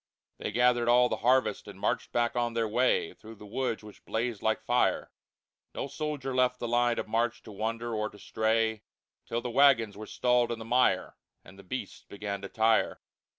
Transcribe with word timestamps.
They 0.39 0.51
gathered 0.51 0.89
all 0.89 1.09
the 1.09 1.17
Harvest, 1.17 1.67
and 1.67 1.79
marched 1.79 2.11
back 2.11 2.35
on 2.35 2.55
their 2.55 2.67
Way 2.67 3.13
Through 3.13 3.35
the 3.35 3.45
Woods 3.45 3.83
which 3.83 4.03
blazed 4.03 4.41
like 4.41 4.59
Fire. 4.63 5.11
No 5.75 5.85
Soldier 5.85 6.33
left 6.33 6.57
the 6.57 6.67
Line 6.67 6.97
of 6.97 7.07
march 7.07 7.43
to 7.43 7.51
wander 7.51 7.93
or 7.93 8.09
to 8.09 8.17
stray, 8.17 8.81
Till 9.27 9.41
the 9.41 9.51
Wagons 9.51 9.95
were 9.95 10.07
stalled 10.07 10.51
in 10.51 10.57
the 10.57 10.65
Mire, 10.65 11.17
And 11.43 11.59
the 11.59 11.63
Beasts 11.63 12.03
began 12.09 12.41
to 12.41 12.49
tire. 12.49 12.99